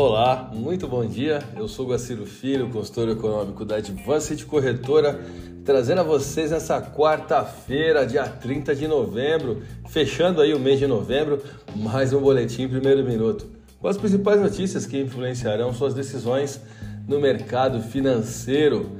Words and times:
Olá, 0.00 0.52
muito 0.54 0.86
bom 0.86 1.04
dia. 1.04 1.42
Eu 1.56 1.66
sou 1.66 1.88
Guaciro 1.88 2.24
Filho, 2.24 2.70
consultor 2.70 3.08
econômico 3.08 3.64
da 3.64 3.78
Advanced 3.78 4.44
Corretora, 4.44 5.20
trazendo 5.64 6.02
a 6.02 6.04
vocês 6.04 6.52
nessa 6.52 6.80
quarta-feira, 6.80 8.06
dia 8.06 8.22
30 8.22 8.76
de 8.76 8.86
novembro, 8.86 9.60
fechando 9.88 10.40
aí 10.40 10.54
o 10.54 10.60
mês 10.60 10.78
de 10.78 10.86
novembro, 10.86 11.42
mais 11.74 12.12
um 12.12 12.20
boletim 12.20 12.68
primeiro 12.68 13.02
minuto. 13.02 13.48
Com 13.80 13.88
as 13.88 13.96
principais 13.96 14.40
notícias 14.40 14.86
que 14.86 15.00
influenciarão 15.00 15.74
suas 15.74 15.94
decisões 15.94 16.60
no 17.08 17.18
mercado 17.18 17.82
financeiro. 17.82 18.92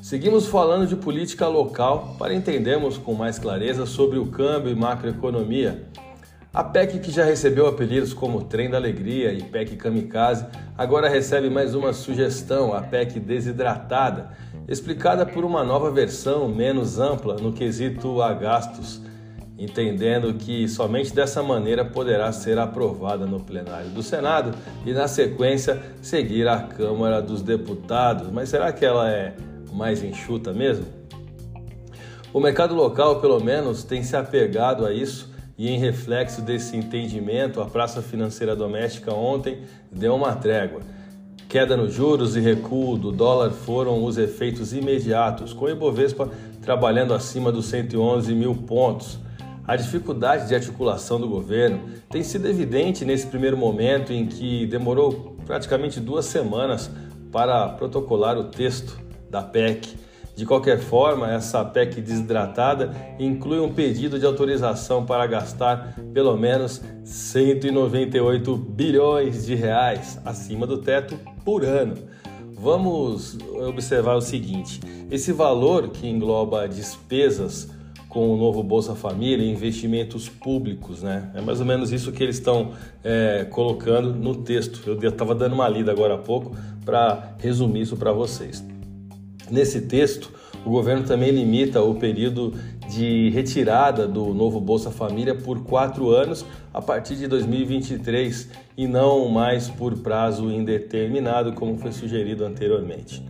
Seguimos 0.00 0.46
falando 0.46 0.86
de 0.86 0.94
política 0.94 1.48
local 1.48 2.14
para 2.16 2.32
entendermos 2.32 2.96
com 2.96 3.12
mais 3.12 3.40
clareza 3.40 3.86
sobre 3.86 4.20
o 4.20 4.26
câmbio 4.26 4.70
e 4.70 4.76
macroeconomia. 4.76 5.84
A 6.54 6.62
PEC, 6.62 7.00
que 7.00 7.10
já 7.10 7.24
recebeu 7.24 7.66
apelidos 7.66 8.14
como 8.14 8.44
Trem 8.44 8.70
da 8.70 8.76
Alegria 8.76 9.32
e 9.32 9.42
PEC 9.42 9.74
Kamikaze, 9.74 10.46
agora 10.78 11.08
recebe 11.08 11.50
mais 11.50 11.74
uma 11.74 11.92
sugestão, 11.92 12.72
a 12.72 12.80
PEC 12.80 13.18
Desidratada, 13.18 14.30
explicada 14.68 15.26
por 15.26 15.44
uma 15.44 15.64
nova 15.64 15.90
versão 15.90 16.46
menos 16.46 17.00
ampla 17.00 17.34
no 17.34 17.52
quesito 17.52 18.22
a 18.22 18.32
gastos, 18.32 19.00
entendendo 19.58 20.32
que 20.34 20.68
somente 20.68 21.12
dessa 21.12 21.42
maneira 21.42 21.84
poderá 21.84 22.30
ser 22.30 22.56
aprovada 22.56 23.26
no 23.26 23.40
plenário 23.40 23.90
do 23.90 24.00
Senado 24.00 24.56
e, 24.86 24.92
na 24.92 25.08
sequência, 25.08 25.82
seguir 26.00 26.46
à 26.46 26.60
Câmara 26.60 27.20
dos 27.20 27.42
Deputados. 27.42 28.30
Mas 28.30 28.50
será 28.50 28.72
que 28.72 28.84
ela 28.84 29.10
é 29.10 29.34
mais 29.72 30.04
enxuta 30.04 30.52
mesmo? 30.52 30.86
O 32.32 32.38
mercado 32.38 32.76
local, 32.76 33.20
pelo 33.20 33.42
menos, 33.42 33.82
tem 33.82 34.04
se 34.04 34.14
apegado 34.14 34.86
a 34.86 34.92
isso 34.92 35.33
e 35.56 35.68
em 35.70 35.78
reflexo 35.78 36.42
desse 36.42 36.76
entendimento, 36.76 37.60
a 37.60 37.66
praça 37.66 38.02
financeira 38.02 38.56
doméstica 38.56 39.12
ontem 39.12 39.62
deu 39.90 40.14
uma 40.14 40.34
trégua. 40.34 40.80
Queda 41.48 41.76
nos 41.76 41.94
juros 41.94 42.36
e 42.36 42.40
recuo 42.40 42.98
do 42.98 43.12
dólar 43.12 43.50
foram 43.50 44.04
os 44.04 44.18
efeitos 44.18 44.72
imediatos, 44.72 45.52
com 45.52 45.66
o 45.66 45.70
Ibovespa 45.70 46.28
trabalhando 46.60 47.14
acima 47.14 47.52
dos 47.52 47.66
111 47.66 48.34
mil 48.34 48.54
pontos. 48.54 49.20
A 49.66 49.76
dificuldade 49.76 50.48
de 50.48 50.54
articulação 50.54 51.20
do 51.20 51.28
governo 51.28 51.80
tem 52.10 52.22
sido 52.22 52.48
evidente 52.48 53.04
nesse 53.04 53.26
primeiro 53.26 53.56
momento 53.56 54.12
em 54.12 54.26
que 54.26 54.66
demorou 54.66 55.36
praticamente 55.46 56.00
duas 56.00 56.26
semanas 56.26 56.90
para 57.30 57.68
protocolar 57.68 58.36
o 58.36 58.44
texto 58.44 58.98
da 59.30 59.42
PEC 59.42 60.03
de 60.34 60.44
qualquer 60.44 60.80
forma, 60.80 61.32
essa 61.32 61.64
PEC 61.64 62.00
desidratada 62.00 62.90
inclui 63.20 63.60
um 63.60 63.72
pedido 63.72 64.18
de 64.18 64.26
autorização 64.26 65.06
para 65.06 65.24
gastar 65.28 65.94
pelo 66.12 66.36
menos 66.36 66.82
198 67.04 68.56
bilhões 68.56 69.46
de 69.46 69.54
reais 69.54 70.20
acima 70.24 70.66
do 70.66 70.78
teto 70.78 71.16
por 71.44 71.64
ano. 71.64 71.94
Vamos 72.52 73.38
observar 73.68 74.14
o 74.14 74.20
seguinte: 74.20 74.80
esse 75.08 75.32
valor 75.32 75.90
que 75.90 76.08
engloba 76.08 76.66
despesas 76.66 77.70
com 78.08 78.32
o 78.32 78.36
novo 78.36 78.62
Bolsa 78.62 78.94
Família 78.94 79.44
e 79.44 79.50
investimentos 79.50 80.28
públicos, 80.28 81.02
né? 81.02 81.30
É 81.34 81.40
mais 81.40 81.60
ou 81.60 81.66
menos 81.66 81.92
isso 81.92 82.10
que 82.12 82.22
eles 82.22 82.36
estão 82.36 82.72
é, 83.02 83.44
colocando 83.50 84.14
no 84.14 84.36
texto. 84.36 84.80
Eu 84.88 85.08
estava 85.08 85.34
dando 85.34 85.52
uma 85.52 85.68
lida 85.68 85.92
agora 85.92 86.14
há 86.14 86.18
pouco 86.18 86.56
para 86.84 87.34
resumir 87.38 87.82
isso 87.82 87.96
para 87.96 88.12
vocês. 88.12 88.64
Nesse 89.50 89.82
texto, 89.82 90.32
o 90.64 90.70
governo 90.70 91.04
também 91.04 91.30
limita 91.30 91.82
o 91.82 91.94
período 91.94 92.54
de 92.88 93.30
retirada 93.30 94.06
do 94.06 94.32
novo 94.32 94.60
Bolsa 94.60 94.90
Família 94.90 95.34
por 95.34 95.62
quatro 95.64 96.10
anos 96.10 96.44
a 96.72 96.80
partir 96.80 97.16
de 97.16 97.26
2023 97.26 98.48
e 98.76 98.86
não 98.86 99.28
mais 99.28 99.68
por 99.68 99.98
prazo 99.98 100.50
indeterminado, 100.50 101.52
como 101.52 101.78
foi 101.78 101.92
sugerido 101.92 102.44
anteriormente. 102.44 103.22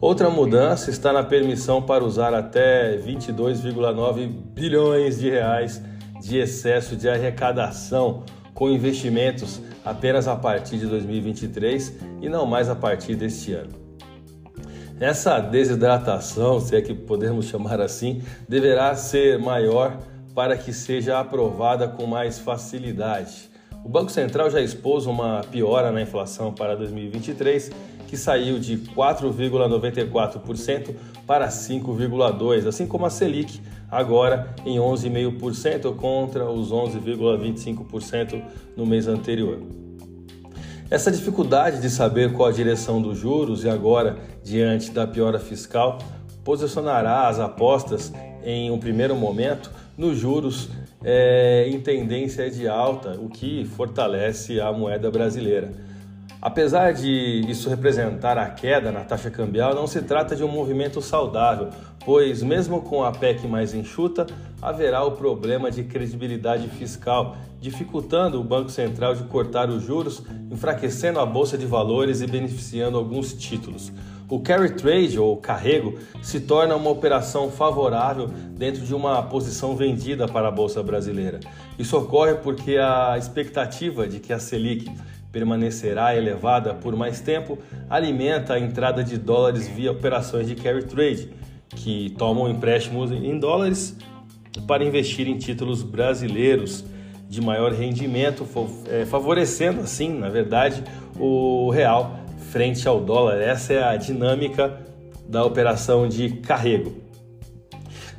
Outra 0.00 0.30
mudança 0.30 0.90
está 0.90 1.12
na 1.12 1.24
permissão 1.24 1.82
para 1.82 2.04
usar 2.04 2.32
até 2.32 2.96
22,9 2.98 4.28
bilhões 4.54 5.18
de 5.18 5.30
reais 5.30 5.82
de 6.20 6.38
excesso 6.38 6.94
de 6.94 7.08
arrecadação 7.08 8.22
com 8.54 8.70
investimentos 8.70 9.60
apenas 9.84 10.28
a 10.28 10.36
partir 10.36 10.78
de 10.78 10.86
2023 10.86 11.94
e 12.20 12.28
não 12.28 12.46
mais 12.46 12.68
a 12.68 12.74
partir 12.74 13.14
deste 13.14 13.52
ano. 13.52 13.87
Essa 15.00 15.38
desidratação, 15.38 16.58
se 16.58 16.74
é 16.74 16.82
que 16.82 16.92
podemos 16.92 17.46
chamar 17.46 17.80
assim, 17.80 18.20
deverá 18.48 18.96
ser 18.96 19.38
maior 19.38 19.96
para 20.34 20.56
que 20.56 20.72
seja 20.72 21.20
aprovada 21.20 21.86
com 21.86 22.04
mais 22.04 22.40
facilidade. 22.40 23.48
O 23.84 23.88
Banco 23.88 24.10
Central 24.10 24.50
já 24.50 24.60
expôs 24.60 25.06
uma 25.06 25.42
piora 25.52 25.92
na 25.92 26.02
inflação 26.02 26.52
para 26.52 26.74
2023, 26.74 27.70
que 28.08 28.16
saiu 28.16 28.58
de 28.58 28.76
4,94% 28.76 30.96
para 31.24 31.46
5,2%, 31.46 32.66
assim 32.66 32.84
como 32.84 33.06
a 33.06 33.10
Selic, 33.10 33.60
agora 33.88 34.52
em 34.66 34.78
11,5% 34.78 35.94
contra 35.94 36.50
os 36.50 36.72
11,25% 36.72 38.42
no 38.76 38.84
mês 38.84 39.06
anterior. 39.06 39.60
Essa 40.90 41.12
dificuldade 41.12 41.82
de 41.82 41.90
saber 41.90 42.32
qual 42.32 42.48
a 42.48 42.52
direção 42.52 43.02
dos 43.02 43.18
juros 43.18 43.62
e 43.62 43.68
agora 43.68 44.16
diante 44.42 44.90
da 44.90 45.06
piora 45.06 45.38
fiscal 45.38 45.98
posicionará 46.42 47.28
as 47.28 47.38
apostas 47.38 48.10
em 48.42 48.70
um 48.70 48.78
primeiro 48.78 49.14
momento 49.14 49.70
nos 49.98 50.16
juros 50.16 50.70
é, 51.04 51.68
em 51.68 51.78
tendência 51.78 52.50
de 52.50 52.66
alta, 52.66 53.20
o 53.20 53.28
que 53.28 53.66
fortalece 53.66 54.62
a 54.62 54.72
moeda 54.72 55.10
brasileira. 55.10 55.72
Apesar 56.40 56.92
de 56.92 57.44
isso 57.48 57.68
representar 57.68 58.38
a 58.38 58.48
queda 58.48 58.92
na 58.92 59.00
taxa 59.00 59.28
cambial, 59.28 59.74
não 59.74 59.88
se 59.88 60.00
trata 60.02 60.36
de 60.36 60.44
um 60.44 60.48
movimento 60.48 61.02
saudável, 61.02 61.68
pois, 62.04 62.44
mesmo 62.44 62.80
com 62.80 63.02
a 63.02 63.10
PEC 63.10 63.48
mais 63.48 63.74
enxuta, 63.74 64.24
haverá 64.62 65.02
o 65.02 65.12
problema 65.12 65.68
de 65.68 65.82
credibilidade 65.82 66.68
fiscal, 66.68 67.36
dificultando 67.60 68.40
o 68.40 68.44
Banco 68.44 68.70
Central 68.70 69.16
de 69.16 69.24
cortar 69.24 69.68
os 69.68 69.82
juros, 69.82 70.22
enfraquecendo 70.48 71.18
a 71.18 71.26
bolsa 71.26 71.58
de 71.58 71.66
valores 71.66 72.20
e 72.20 72.26
beneficiando 72.28 72.96
alguns 72.96 73.32
títulos. 73.32 73.92
O 74.30 74.40
carry 74.40 74.70
trade 74.70 75.18
ou 75.18 75.38
carrego 75.38 75.98
se 76.22 76.38
torna 76.40 76.76
uma 76.76 76.90
operação 76.90 77.50
favorável 77.50 78.28
dentro 78.28 78.84
de 78.84 78.94
uma 78.94 79.22
posição 79.22 79.74
vendida 79.74 80.28
para 80.28 80.48
a 80.48 80.50
bolsa 80.50 80.82
brasileira. 80.82 81.40
Isso 81.78 81.96
ocorre 81.96 82.34
porque 82.34 82.76
a 82.76 83.16
expectativa 83.16 84.06
de 84.06 84.20
que 84.20 84.32
a 84.32 84.38
Selic 84.38 84.88
permanecerá 85.38 86.16
elevada 86.16 86.74
por 86.74 86.96
mais 86.96 87.20
tempo 87.20 87.58
alimenta 87.88 88.54
a 88.54 88.58
entrada 88.58 89.04
de 89.04 89.16
dólares 89.16 89.68
via 89.68 89.92
operações 89.92 90.48
de 90.48 90.56
carry 90.56 90.82
trade, 90.82 91.30
que 91.68 92.10
tomam 92.18 92.48
empréstimos 92.50 93.12
em 93.12 93.38
dólares 93.38 93.96
para 94.66 94.84
investir 94.84 95.28
em 95.28 95.38
títulos 95.38 95.82
brasileiros 95.82 96.84
de 97.28 97.40
maior 97.40 97.72
rendimento, 97.72 98.46
é, 98.88 99.04
favorecendo 99.04 99.82
assim, 99.82 100.08
na 100.18 100.28
verdade, 100.28 100.82
o 101.16 101.70
real 101.70 102.18
frente 102.50 102.88
ao 102.88 103.00
dólar. 103.00 103.40
Essa 103.40 103.74
é 103.74 103.82
a 103.84 103.96
dinâmica 103.96 104.80
da 105.28 105.44
operação 105.44 106.08
de 106.08 106.30
carrego. 106.30 106.94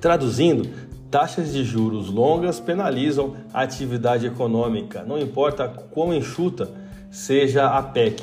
Traduzindo, 0.00 0.68
taxas 1.10 1.52
de 1.52 1.64
juros 1.64 2.10
longas 2.10 2.60
penalizam 2.60 3.36
a 3.54 3.62
atividade 3.62 4.26
econômica, 4.26 5.02
não 5.04 5.18
importa 5.18 5.68
quão 5.68 6.12
enxuta 6.12 6.85
seja 7.16 7.66
a 7.68 7.82
PEC. 7.82 8.22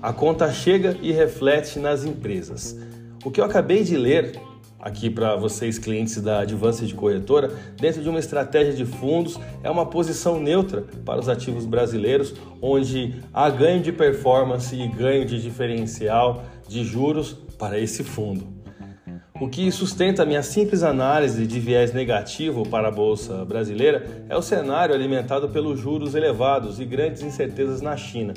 A 0.00 0.12
conta 0.12 0.52
chega 0.52 0.96
e 1.02 1.10
reflete 1.10 1.80
nas 1.80 2.04
empresas. 2.04 2.78
O 3.24 3.30
que 3.30 3.40
eu 3.40 3.44
acabei 3.44 3.82
de 3.82 3.96
ler 3.96 4.40
aqui 4.78 5.10
para 5.10 5.34
vocês, 5.34 5.80
clientes 5.80 6.22
da 6.22 6.40
Advance 6.40 6.86
de 6.86 6.94
Corretora, 6.94 7.50
dentro 7.76 8.00
de 8.00 8.08
uma 8.08 8.20
estratégia 8.20 8.72
de 8.72 8.86
fundos, 8.86 9.36
é 9.64 9.68
uma 9.68 9.84
posição 9.84 10.40
neutra 10.40 10.84
para 11.04 11.18
os 11.18 11.28
ativos 11.28 11.66
brasileiros, 11.66 12.32
onde 12.62 13.16
há 13.34 13.50
ganho 13.50 13.82
de 13.82 13.90
performance 13.90 14.74
e 14.76 14.86
ganho 14.86 15.26
de 15.26 15.42
diferencial 15.42 16.44
de 16.68 16.84
juros 16.84 17.36
para 17.58 17.80
esse 17.80 18.04
fundo. 18.04 18.59
O 19.40 19.48
que 19.48 19.72
sustenta 19.72 20.22
a 20.22 20.26
minha 20.26 20.42
simples 20.42 20.82
análise 20.82 21.46
de 21.46 21.58
viés 21.58 21.94
negativo 21.94 22.68
para 22.68 22.88
a 22.88 22.90
bolsa 22.90 23.42
brasileira 23.42 24.24
é 24.28 24.36
o 24.36 24.42
cenário 24.42 24.94
alimentado 24.94 25.48
pelos 25.48 25.80
juros 25.80 26.14
elevados 26.14 26.78
e 26.78 26.84
grandes 26.84 27.22
incertezas 27.22 27.80
na 27.80 27.96
China. 27.96 28.34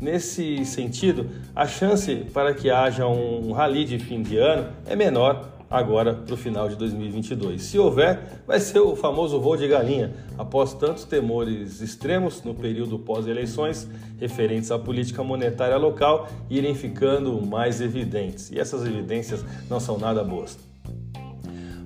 Nesse 0.00 0.64
sentido, 0.64 1.28
a 1.54 1.66
chance 1.66 2.24
para 2.32 2.54
que 2.54 2.70
haja 2.70 3.06
um 3.06 3.52
rally 3.52 3.84
de 3.84 3.98
fim 3.98 4.22
de 4.22 4.38
ano 4.38 4.70
é 4.86 4.96
menor 4.96 5.57
agora 5.70 6.14
para 6.14 6.34
o 6.34 6.36
final 6.36 6.68
de 6.68 6.76
2022. 6.76 7.62
Se 7.62 7.78
houver, 7.78 8.42
vai 8.46 8.58
ser 8.60 8.80
o 8.80 8.96
famoso 8.96 9.40
voo 9.40 9.56
de 9.56 9.68
galinha, 9.68 10.14
após 10.36 10.72
tantos 10.74 11.04
temores 11.04 11.80
extremos 11.80 12.42
no 12.42 12.54
período 12.54 12.98
pós-eleições 12.98 13.88
referentes 14.18 14.70
à 14.70 14.78
política 14.78 15.22
monetária 15.22 15.76
local 15.76 16.28
irem 16.48 16.74
ficando 16.74 17.40
mais 17.44 17.80
evidentes. 17.80 18.50
E 18.50 18.58
essas 18.58 18.84
evidências 18.86 19.44
não 19.68 19.78
são 19.78 19.98
nada 19.98 20.24
boas. 20.24 20.58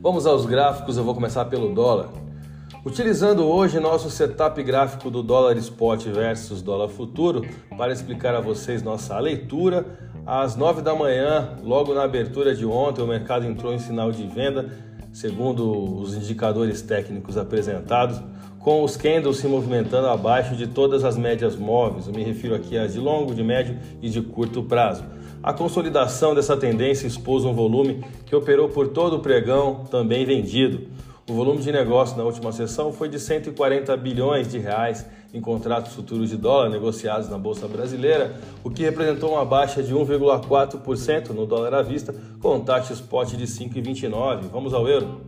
Vamos 0.00 0.26
aos 0.26 0.46
gráficos, 0.46 0.96
eu 0.96 1.04
vou 1.04 1.14
começar 1.14 1.44
pelo 1.44 1.72
dólar. 1.74 2.10
Utilizando 2.84 3.44
hoje 3.44 3.78
nosso 3.78 4.10
setup 4.10 4.60
gráfico 4.60 5.08
do 5.08 5.22
dólar 5.22 5.56
spot 5.56 6.04
versus 6.06 6.60
dólar 6.60 6.88
futuro 6.88 7.46
para 7.78 7.92
explicar 7.92 8.34
a 8.34 8.40
vocês 8.40 8.82
nossa 8.82 9.16
leitura, 9.20 10.11
às 10.26 10.54
9 10.54 10.82
da 10.82 10.94
manhã, 10.94 11.56
logo 11.62 11.92
na 11.92 12.04
abertura 12.04 12.54
de 12.54 12.64
ontem, 12.64 13.02
o 13.02 13.06
mercado 13.06 13.44
entrou 13.44 13.74
em 13.74 13.78
sinal 13.78 14.12
de 14.12 14.26
venda, 14.26 14.70
segundo 15.12 16.00
os 16.00 16.14
indicadores 16.14 16.80
técnicos 16.80 17.36
apresentados, 17.36 18.20
com 18.58 18.84
os 18.84 18.96
candles 18.96 19.38
se 19.38 19.48
movimentando 19.48 20.06
abaixo 20.06 20.54
de 20.54 20.68
todas 20.68 21.04
as 21.04 21.16
médias 21.16 21.56
móveis. 21.56 22.06
Eu 22.06 22.14
me 22.14 22.22
refiro 22.22 22.54
aqui 22.54 22.78
às 22.78 22.92
de 22.92 23.00
longo, 23.00 23.34
de 23.34 23.42
médio 23.42 23.76
e 24.00 24.08
de 24.08 24.22
curto 24.22 24.62
prazo. 24.62 25.04
A 25.42 25.52
consolidação 25.52 26.36
dessa 26.36 26.56
tendência 26.56 27.04
expôs 27.04 27.44
um 27.44 27.52
volume 27.52 28.04
que 28.24 28.36
operou 28.36 28.68
por 28.68 28.88
todo 28.88 29.16
o 29.16 29.18
pregão, 29.18 29.84
também 29.90 30.24
vendido. 30.24 30.86
O 31.28 31.34
volume 31.34 31.62
de 31.62 31.70
negócio 31.70 32.16
na 32.16 32.24
última 32.24 32.50
sessão 32.50 32.92
foi 32.92 33.08
de 33.08 33.20
140 33.20 33.96
bilhões 33.96 34.48
de 34.48 34.58
reais 34.58 35.06
em 35.32 35.40
contratos 35.40 35.92
futuros 35.92 36.28
de 36.28 36.36
dólar 36.36 36.68
negociados 36.68 37.28
na 37.28 37.38
bolsa 37.38 37.68
brasileira, 37.68 38.34
o 38.64 38.70
que 38.70 38.82
representou 38.82 39.30
uma 39.30 39.44
baixa 39.44 39.84
de 39.84 39.94
1,4% 39.94 41.30
no 41.30 41.46
dólar 41.46 41.74
à 41.74 41.82
vista, 41.82 42.12
com 42.40 42.58
taxa 42.58 42.92
spot 42.92 43.34
de 43.34 43.46
5,29. 43.46 44.48
Vamos 44.50 44.74
ao 44.74 44.88
euro. 44.88 45.20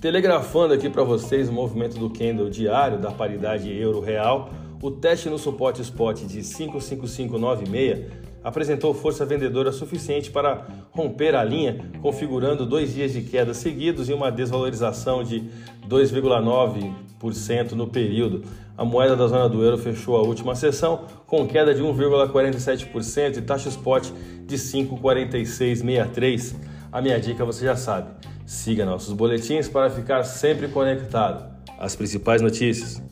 Telegrafando 0.00 0.74
aqui 0.74 0.90
para 0.90 1.04
vocês 1.04 1.48
o 1.48 1.52
movimento 1.52 1.96
do 1.96 2.10
candle 2.10 2.50
diário 2.50 2.98
da 2.98 3.12
paridade 3.12 3.72
euro-real, 3.72 4.50
o 4.82 4.90
teste 4.90 5.30
no 5.30 5.38
suporte 5.38 5.82
spot 5.82 6.22
de 6.22 6.42
55596 6.42 8.06
apresentou 8.44 8.92
força 8.94 9.24
vendedora 9.24 9.72
suficiente 9.72 10.30
para 10.30 10.66
romper 10.92 11.34
a 11.34 11.42
linha, 11.42 11.90
configurando 12.02 12.66
dois 12.66 12.92
dias 12.92 13.12
de 13.12 13.22
queda 13.22 13.54
seguidos 13.54 14.10
e 14.10 14.12
uma 14.12 14.30
desvalorização 14.30 15.24
de 15.24 15.42
2,9% 15.88 17.72
no 17.72 17.88
período. 17.88 18.44
A 18.76 18.84
moeda 18.84 19.16
da 19.16 19.26
zona 19.26 19.48
do 19.48 19.64
euro 19.64 19.78
fechou 19.78 20.16
a 20.16 20.22
última 20.22 20.54
sessão 20.54 21.06
com 21.26 21.46
queda 21.46 21.74
de 21.74 21.80
1,47% 21.82 23.38
e 23.38 23.42
taxa 23.42 23.70
spot 23.70 24.10
de 24.44 24.56
5,4663. 24.56 26.54
A 26.92 27.00
minha 27.00 27.18
dica 27.18 27.44
você 27.44 27.64
já 27.64 27.76
sabe. 27.76 28.10
Siga 28.44 28.84
nossos 28.84 29.14
boletins 29.14 29.68
para 29.68 29.88
ficar 29.88 30.22
sempre 30.24 30.68
conectado. 30.68 31.54
As 31.78 31.96
principais 31.96 32.42
notícias. 32.42 33.02